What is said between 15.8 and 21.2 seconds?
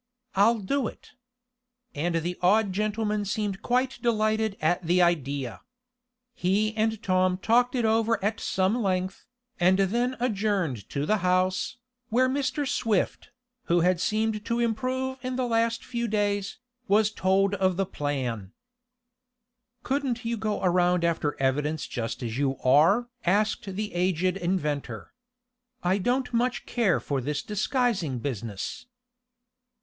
few days, was told of the plan. "Couldn't you go around